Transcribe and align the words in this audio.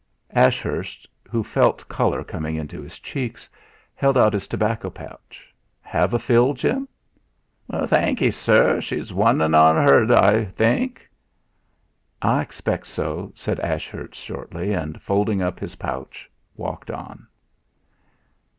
Ashurst, 0.33 1.07
who 1.29 1.43
felt 1.43 1.87
colour 1.87 2.23
coming 2.23 2.55
into 2.55 2.81
his 2.81 2.97
cheeks, 2.97 3.47
held 3.93 4.17
out 4.17 4.33
his 4.33 4.47
tobacco 4.47 4.89
pouch. 4.89 5.53
"Have 5.81 6.11
a 6.15 6.17
fill, 6.17 6.55
Jim?" 6.55 6.87
"Thank 7.85 8.19
'ee, 8.23 8.31
sir. 8.31 8.81
She'm 8.81 9.05
one 9.15 9.41
in 9.41 9.53
an 9.53 9.53
'underd, 9.53 10.11
I 10.11 10.45
think." 10.45 11.07
"I 12.19 12.41
expect 12.41 12.87
so," 12.87 13.31
said 13.35 13.59
Ashurst 13.59 14.15
shortly, 14.15 14.73
and 14.73 14.99
folding 14.99 15.39
up 15.43 15.59
his 15.59 15.75
pouch, 15.75 16.27
walked 16.57 16.89
on. 16.89 17.27